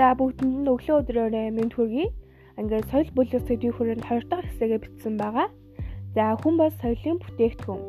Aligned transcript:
За 0.00 0.14
бүгдэнд 0.16 0.64
нь 0.64 0.70
өглөө 0.72 0.96
өдрөөрөө 1.04 1.52
мэнд 1.52 1.76
хүргэе. 1.76 2.08
Ингээд 2.56 2.88
соёл 2.88 3.10
бүлэг 3.12 3.44
сэдвийн 3.44 3.76
хүрээнд 3.76 4.08
2 4.08 4.32
дахь 4.32 4.48
хэсэгээ 4.48 4.80
бичсэн 4.80 5.14
байгаа. 5.20 5.52
За 6.16 6.40
хүн 6.40 6.56
бас 6.56 6.72
соёлын 6.80 7.20
бүтээгдэхүүн. 7.20 7.82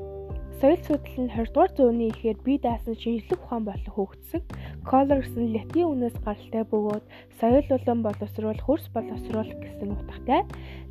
Соёл 0.60 0.82
судлал 0.84 1.24
нь 1.24 1.32
20 1.32 1.56
дугаар 1.56 1.72
зууны 1.72 2.12
ихээр 2.12 2.38
бие 2.44 2.60
даасан 2.60 3.00
шинжлэх 3.00 3.40
ухаан 3.40 3.64
болон 3.64 3.92
хөгжсөн. 3.96 4.44
Color 4.84 5.24
гэсэн 5.24 5.56
латин 5.56 5.88
үнээс 5.88 6.18
гаралтай 6.20 6.64
бөгөөд 6.68 7.06
соёл 7.40 7.66
болон 7.72 8.00
боловсруул, 8.04 8.60
хөрс 8.60 8.86
боловсруул 8.92 9.52
гэсэн 9.64 9.96
утгатай. 9.96 10.42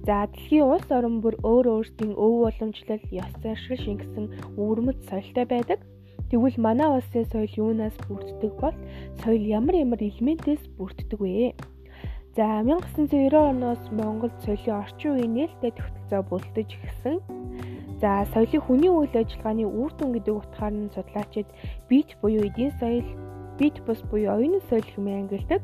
За 0.08 0.24
дэлхийн 0.24 0.72
улс 0.72 0.88
орон 0.88 1.20
бүр 1.20 1.36
өөр 1.44 1.66
өөрсдийн 1.84 2.16
өв 2.16 2.32
боломжлол, 2.48 3.04
ёс 3.12 3.32
заншил 3.44 3.76
шингэсэн 3.76 4.56
өвөрмөц 4.56 5.04
соёлтой 5.04 5.44
байдаг. 5.44 5.84
Тэгвэл 6.30 6.62
манай 6.62 6.86
улсын 6.86 7.26
соёл 7.26 7.50
юунаас 7.58 7.96
бүрддэг 8.06 8.52
бол 8.62 8.76
соёл 9.18 9.42
ямар 9.58 9.74
ямар 9.84 9.98
элементээс 9.98 10.62
бүрддэг 10.78 11.18
вэ? 11.18 11.58
За 12.38 12.62
1990 12.62 13.34
оноос 13.34 13.82
Монголд 13.90 14.34
соёлын 14.46 14.78
орчин 14.78 15.10
үеийн 15.18 15.34
нээлттэй 15.34 15.72
тогтолцоо 15.74 16.22
бүрдэж 16.30 16.68
эхэлсэн. 16.78 17.16
За 17.98 18.22
соёлын 18.30 18.62
хүний 18.62 18.92
үйл 18.94 19.10
ажиллагааны 19.10 19.66
үр 19.66 19.90
дүн 19.98 20.10
гэдэг 20.14 20.34
утгаар 20.38 20.70
нь 20.70 20.94
судлаачид 20.94 21.48
бит 21.90 22.14
буюу 22.22 22.46
эдийн 22.46 22.70
соёл, 22.78 23.08
бит 23.58 23.82
бус 23.82 23.98
буюу 24.06 24.30
оюуны 24.30 24.62
соёл 24.70 24.86
хэмээн 24.86 25.26
ангилдаг. 25.26 25.62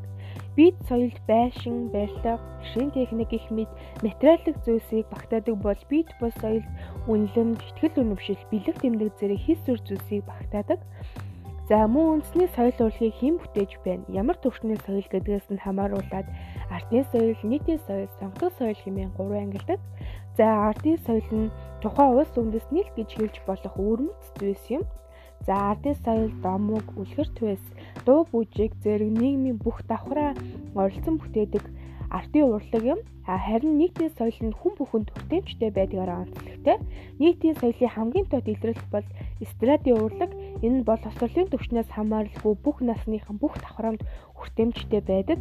Бид 0.57 0.73
соёлд 0.89 1.13
байшин, 1.29 1.89
барилга, 1.93 2.39
машин 2.57 2.89
техник 2.89 3.29
гэх 3.29 3.45
мэт 3.53 3.69
материалын 4.01 4.57
зүйлсийг 4.65 5.05
багтаадаг 5.13 5.55
бол 5.61 5.81
бид 5.85 6.09
бус 6.19 6.33
соёлд 6.41 6.65
үнэлэмж, 7.05 7.61
ихтгэл 7.61 8.01
үнэмшил, 8.01 8.41
бэлэг 8.49 8.81
тэмдэг 8.81 9.13
зэрэг 9.21 9.37
хис 9.45 9.61
зүйр 9.69 9.79
зүйлсийг 9.85 10.25
багтаадаг. 10.25 10.81
За 11.69 11.85
мөн 11.85 12.25
үндэсний 12.25 12.49
соёл 12.57 12.73
урлагийг 12.89 13.13
хэн 13.21 13.37
бүтээж 13.37 13.71
байна? 13.85 14.09
Ямар 14.09 14.37
төвчний 14.41 14.81
соёл 14.81 15.05
гэдгээс 15.05 15.45
нь 15.53 15.61
хамааруулаад 15.61 16.27
ардын 16.73 17.05
соёл, 17.13 17.37
нийтийн 17.45 17.77
соёл, 17.85 18.09
сонгодог 18.17 18.49
соёл 18.57 18.81
хэмээн 18.81 19.13
гурван 19.13 19.53
ангилдаг. 19.53 19.77
За 20.41 20.73
ардын 20.73 20.97
соёл 21.05 21.29
нь 21.37 21.53
тухайн 21.85 22.17
улс 22.17 22.33
үндэсний 22.33 22.81
л 22.81 22.95
гэж 22.97 23.09
хэлж 23.13 23.35
болох 23.45 23.77
өвөрмөц 23.77 24.25
зүйлс 24.41 24.65
юм. 24.73 24.83
За 25.45 25.71
ардын 25.71 25.95
соёл, 26.03 26.31
домог, 26.43 26.85
үлгэр 26.99 27.29
твэс, 27.37 27.63
дуу 28.05 28.25
бүжиг 28.31 28.71
зэрэг 28.83 29.11
нийгмийн 29.21 29.57
бүх 29.61 29.83
давхраа 29.87 30.31
оролцсон 30.75 31.15
бүтээдэг 31.19 31.63
ардын 32.09 32.43
урлаг 32.55 32.83
юм. 32.83 32.99
Харин 33.27 33.77
нийтийн 33.77 34.11
соёл 34.17 34.39
нь 34.47 34.55
хүн 34.55 34.73
бүхэнд 34.79 35.11
хүртээмжтэй 35.11 35.71
байдгаараа 35.75 36.23
онцлогтой. 36.23 36.77
Нийтийн 37.19 37.55
соёлын 37.59 37.91
хамгийн 37.91 38.27
тод 38.31 38.47
илрэл 38.47 38.83
бол 38.91 39.07
эстрадын 39.43 39.99
урлаг. 39.99 40.31
Энэ 40.63 40.77
нь 40.79 40.87
бол 40.87 41.01
хослолын 41.03 41.51
төвчнөөс 41.51 41.89
хамааралгүй 41.91 42.53
бүх 42.63 42.77
насныхан 42.79 43.35
бүх 43.39 43.59
давхраамд 43.59 44.01
хүртээмжтэй 44.39 45.01
байдаг. 45.03 45.39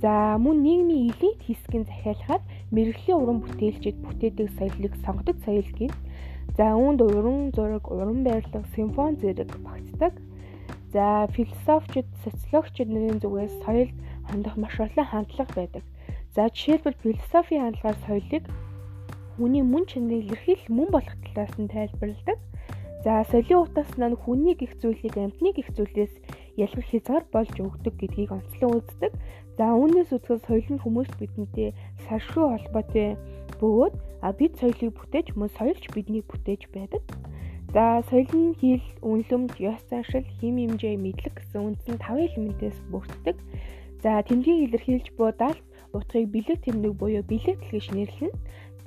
За 0.00 0.40
мөн 0.40 0.64
нийгмийн 0.64 1.12
элит 1.12 1.40
хэсгийн 1.44 1.84
захиалахад 1.84 2.42
мэрэгжлийн 2.72 3.20
уран 3.20 3.38
бүтээлчид 3.44 3.96
бүтээдэг 4.00 4.48
соёлыг 4.56 4.92
сонгодог 5.04 5.36
соёл 5.44 5.68
гин. 5.76 5.92
За 6.56 6.74
үүнд 6.74 7.00
уран 7.02 7.52
зураг, 7.54 7.84
уран 7.90 8.24
барилга, 8.24 8.64
симфони 8.74 9.16
зэрэг 9.22 9.50
багтдаг. 9.62 10.14
За 10.92 11.28
философичд, 11.30 12.08
социологчид 12.24 12.88
нарын 12.90 13.22
зүгээс 13.22 13.54
соёлд 13.62 13.94
хандах 14.28 14.56
маш 14.58 14.74
олон 14.80 15.06
хандлага 15.06 15.54
байдаг. 15.54 15.84
За 16.34 16.50
жишээлбэл 16.50 17.02
философийн 17.02 17.62
хандлагаар 17.62 17.98
соёлыг 18.06 18.44
хүний 19.38 19.62
мөн 19.62 19.84
чанарыг 19.86 20.26
илэрхийлэх 20.26 20.68
мөн 20.68 20.88
болох 20.90 21.16
талаас 21.22 21.54
нь 21.58 21.70
тайлбарладаг. 21.70 22.38
За 23.04 23.24
соёлын 23.30 23.64
утаснаа 23.64 24.10
нь 24.10 24.20
хүний 24.22 24.54
гих 24.58 24.74
зүйлийг 24.82 25.16
амьтны 25.16 25.50
гих 25.54 25.70
зүйлээс 25.72 26.14
ялгах 26.58 26.86
хязгаар 26.90 27.24
болж 27.32 27.54
өгдөг 27.56 27.94
гэдгийг 27.96 28.30
онцлон 28.36 28.82
үздэг. 28.82 29.12
За 29.56 29.72
үүнээс 29.72 30.10
үзэхэд 30.12 30.44
соёл 30.44 30.68
нь 30.74 30.82
хүмүүст 30.82 31.14
бидэнтэй 31.16 31.70
саршгүй 32.04 32.44
холбоотой 32.44 33.16
бөгөөд 33.60 33.94
а 34.24 34.32
бид 34.32 34.52
соёлыг 34.60 34.92
бүтээж 34.96 35.36
мөн 35.36 35.50
соёлч 35.58 35.84
биднийг 35.94 36.24
бүтээж 36.28 36.62
байдаг. 36.74 37.04
За 37.70 38.02
соёл 38.10 38.26
нь 38.34 38.56
хэл, 38.58 38.82
үнэлэмж, 39.06 39.52
ёс 39.62 39.78
заншил, 39.86 40.26
хим 40.40 40.58
хэмжээ, 40.58 40.98
мэдлэг 40.98 41.34
гэсэн 41.38 41.60
үндсэн 41.68 41.96
5 42.02 42.26
элементээс 42.26 42.78
бүрддэг. 42.90 43.36
За 44.02 44.18
тэмдгийг 44.26 44.74
илэрхийлж 44.74 45.06
буй 45.14 45.30
даалт 45.38 45.62
утгыг 45.94 46.26
бэлэг 46.34 46.58
тэмдэг 46.66 46.92
буюу 46.98 47.22
бэлэгдэл 47.22 47.70
гэж 47.70 47.86
нэрлэнэ. 47.94 48.34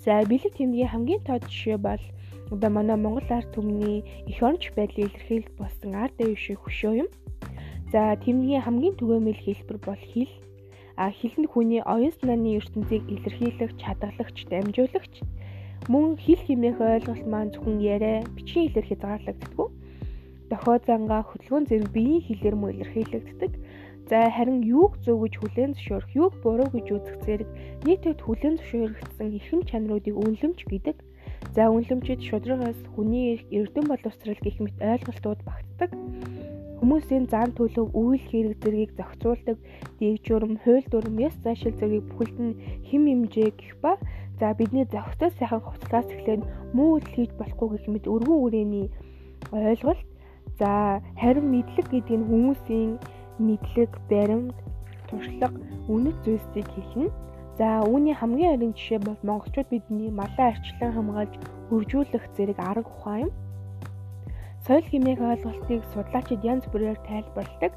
За 0.03 0.19
бэлэг 0.27 0.53
тэмдгийн 0.59 0.91
хамгийн 0.91 1.23
тод 1.23 1.47
жишээ 1.47 1.77
бол 1.79 2.03
одоо 2.51 2.69
манай 2.69 2.97
Монгол 2.99 3.29
ард 3.31 3.55
түмний 3.55 4.03
эх 4.27 4.43
оронч 4.43 4.75
байдлыг 4.75 5.15
илэрхийлж 5.15 5.47
болсон 5.55 5.95
ард 5.95 6.19
дэв 6.19 6.35
шиг 6.35 6.59
хөшөө 6.59 7.07
юм. 7.07 7.09
За 7.93 8.19
тэмдгийн 8.19 8.65
хамгийн 8.67 8.99
түгээмэл 8.99 9.39
хэлбэр 9.47 9.79
бол 9.79 10.01
хэл. 10.11 10.33
Нь 10.97 11.49
хүний 11.49 11.81
оюун 11.81 12.13
санааны 12.17 12.57
ертөнцийг 12.59 13.03
илэрхийлэх 13.09 13.71
чадгалагч, 13.81 14.37
дамжуулагч 14.49 15.15
Мөн 15.91 16.15
хэл 16.15 16.39
хэмээх 16.47 16.79
ойлголт 16.79 17.25
маань 17.27 17.51
зөвхөн 17.51 17.83
яриа, 17.83 18.23
бичгийн 18.35 18.71
хэлээр 18.71 18.87
хязгаарлагддаг. 18.87 19.67
Дохио 20.47 20.75
зангаа, 20.87 21.27
хөдөлгөөн 21.27 21.67
зэрэг 21.67 21.91
биеийн 21.91 22.23
хэлээр 22.23 22.55
мөн 22.55 22.71
илэрхийлэгддэг. 22.79 23.51
За 24.07 24.31
харин 24.31 24.63
юуг 24.63 24.95
зөв 25.03 25.19
гэж 25.19 25.33
хүлээн 25.43 25.75
зөвшөөрөх, 25.75 26.15
юуг 26.15 26.33
буруу 26.39 26.69
гэж 26.71 26.87
үзэх 26.87 27.17
зэрэг 27.27 27.49
нийтэд 27.83 28.19
хүлээн 28.23 28.55
зөвшөөрөгдсөн 28.63 29.27
эрхэм 29.35 29.61
чанаруудыг 29.67 30.15
үнэлэмж 30.15 30.59
гэдэг. 30.71 30.97
За 31.51 31.67
үнэлэмжид 31.67 32.21
шударгаас 32.31 32.79
хүний 32.95 33.35
эрх, 33.35 33.43
эрдэм 33.51 33.85
боловсрал 33.91 34.39
гэх 34.39 34.57
мэт 34.63 34.77
ойлголтууд 34.79 35.39
багтдаг. 35.43 35.91
Хүмүүсийн 36.83 37.31
зан 37.31 37.55
төлөв, 37.55 37.95
үйл 37.95 38.19
хэрэг 38.27 38.59
зэргийг 38.59 38.91
зохицуулдаг 38.99 39.57
дэг 40.03 40.19
журам, 40.27 40.59
хууль 40.59 40.83
дүрм, 40.91 41.15
ёс 41.23 41.35
заншил 41.39 41.71
зэргийг 41.79 42.11
бүхэлд 42.11 42.37
нь 42.43 42.59
хэм 42.91 43.03
хэмжээ 43.07 43.49
гэх 43.55 43.79
ба 43.79 43.95
За 44.39 44.53
бидний 44.53 44.85
зохистой 44.91 45.31
сайхан 45.39 45.61
хувцлаас 45.61 46.07
эхлээд 46.11 46.41
муу 46.73 46.97
үйл 46.97 47.07
хийж 47.13 47.31
болохгүй 47.39 47.67
гэх 47.77 47.85
мэт 47.87 48.05
өргөн 48.11 48.43
үрээний 48.45 48.87
ойлголт. 49.53 50.03
За 50.59 50.99
харин 51.21 51.47
мэдлэг 51.53 51.87
гэдэг 51.87 52.17
нь 52.17 52.27
хүмүүсийн 52.27 52.91
мэдлэг, 53.39 53.91
баримт, 54.09 54.57
туршлага, 55.07 55.61
үнэт 55.87 56.17
зүйлсийг 56.25 56.67
хэлнэ. 56.75 57.13
За 57.55 57.85
үүний 57.85 58.17
хамгийн 58.17 58.57
орчин 58.57 58.73
жишээ 58.73 58.99
бол 59.05 59.21
монголчууд 59.23 59.69
бидний 59.69 60.09
малаа 60.09 60.51
арчлан 60.51 60.91
хамгаалж 60.91 61.33
хөгжүүлэх 61.69 62.25
зэрэг 62.35 62.57
арга 62.57 62.89
ухаан 62.89 63.29
юм. 63.29 63.31
Соёл 64.63 64.85
хэмээх 64.87 65.19
ойлголтыг 65.19 65.81
судлаачид 65.91 66.41
янз 66.47 66.63
бүрээр 66.71 66.99
тайлбарладаг. 67.03 67.73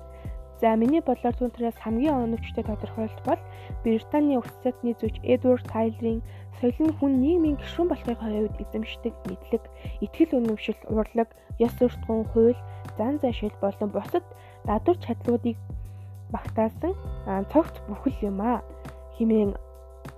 За 0.61 0.73
миний 0.79 1.03
бодлоор 1.03 1.35
түүнээс 1.37 1.83
хамгийн 1.83 2.15
оновчтой 2.15 2.65
тодорхойлолт 2.65 3.23
бол 3.27 3.43
Британий 3.83 4.39
засгийн 4.63 4.97
зүйч 4.97 5.17
Эдвард 5.27 5.67
Тайлерийн 5.67 6.23
соёл 6.59 6.79
нь 6.87 6.97
хүн 6.97 7.13
нийгмийн 7.21 7.59
гишүүн 7.59 7.91
болохын 7.91 8.17
хувьд 8.17 8.57
эзэмшдэг 8.63 9.15
мэдлэг, 9.29 9.63
итгэл 10.05 10.39
үнэмшил, 10.39 10.81
урлаг, 10.89 11.29
ёс 11.59 11.73
суртахуун, 11.77 12.25
хууль, 12.33 12.61
зан 12.97 13.19
заншил 13.21 13.53
болон 13.61 13.91
бусад 13.93 14.25
дадлуур 14.65 14.99
чадлуудыг 15.05 15.59
багтаасан 16.31 16.95
цогц 17.53 17.75
бүхэл 17.89 18.31
юм 18.31 18.39
а 18.41 18.63
хэмээн 19.19 19.53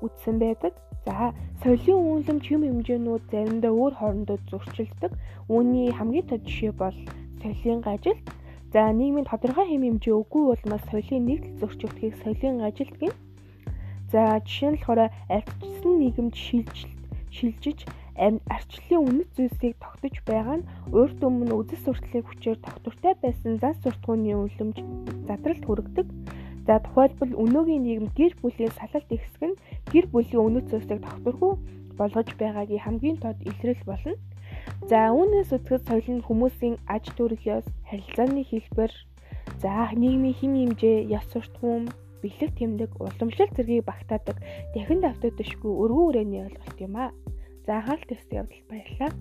үздсэн 0.05 0.37
байдаг. 0.39 0.73
За 1.09 1.33
соёлын 1.65 2.05
үнэлэмж 2.13 2.45
юм 2.53 2.63
хэмжээнүүд 2.69 3.25
заримдаа 3.33 3.73
өөр 3.73 3.95
хоорондоо 3.97 4.39
зөрчилдөг. 4.53 5.13
Үүний 5.49 5.89
хамгийн 5.97 6.29
тод 6.29 6.43
жишээ 6.45 6.73
бол 6.77 6.97
соёлын 7.41 7.81
ажилт 7.89 8.25
За 8.73 8.93
нийгмийн 8.93 9.25
тодорхой 9.25 9.65
хэм 9.65 9.83
хэмжээ 9.85 10.13
үгүй 10.13 10.45
улмаас 10.53 10.85
соёлын 10.93 11.25
нэгдэл 11.25 11.57
зөрчигдөхийг 11.61 12.15
соёлын 12.21 12.61
ажилт 12.69 12.97
гин. 13.01 13.17
За 14.13 14.37
жишээ 14.45 14.69
нь 14.69 14.77
болохоор 14.77 15.01
ардчилсан 15.09 15.95
нийгэмд 16.05 16.35
шилжилт 16.37 17.01
шилжиж 17.33 17.79
арчлалын 18.21 19.05
үнэт 19.09 19.31
зүйлсийг 19.33 19.75
тогтож 19.81 20.15
байгаа 20.29 20.57
нь 20.61 20.69
урд 20.93 21.17
өмнө 21.25 21.55
үзэл 21.65 21.81
сурталын 21.81 22.29
хүчээр 22.29 22.59
тогтвортой 22.61 23.15
байсан 23.25 23.57
зан 23.57 23.75
суртахууны 23.81 24.37
үлэмж 24.37 24.77
задралт 25.25 25.65
хүргэдэг. 25.65 26.07
За 26.69 26.77
тухайлбал 26.85 27.33
өнөөгийн 27.33 27.83
нийгэмд 27.89 28.13
гэр 28.13 28.33
бүлийн 28.45 28.73
салалт 28.77 29.09
ихсэг 29.09 29.43
нь 29.49 29.57
гэр 29.89 30.05
бүлийн 30.13 30.45
үнэт 30.45 30.69
зүйлсийг 30.69 31.01
тогтворгүй 31.01 31.53
болгож 31.97 32.29
байгаагийн 32.37 32.85
хамгийн 32.85 33.17
тод 33.25 33.41
илрэл 33.41 33.83
болно. 33.89 34.13
За 34.85 35.09
үүнээс 35.17 35.49
үзэхэд 35.57 35.89
соёл 35.89 36.09
нь 36.21 36.27
хүмүүсийн 36.29 36.77
аж 36.85 37.05
төрхиос 37.17 37.65
харилцааны 37.89 38.45
хэлбэр, 38.45 38.93
за 39.65 39.73
нийгмийн 39.97 40.37
хэм 40.37 40.53
хэмжээ, 40.77 41.09
ёс 41.17 41.25
суртахуун, 41.33 41.89
бэлэг 42.21 42.53
тэмдэг, 42.53 42.91
уламжлалт 43.01 43.57
зэргийг 43.57 43.89
багтаадаг 43.89 44.37
дахин 44.77 45.01
давтагдашгүй 45.01 45.73
өргөн 45.73 46.09
үрээний 46.09 46.43
ойлголт 46.53 46.79
юм 46.85 46.95
а. 47.01 47.17
За 47.65 47.81
анхаарал 47.81 48.05
тавьсан 48.05 48.45
явдалд 48.45 48.69
баярлалаа. 48.69 49.13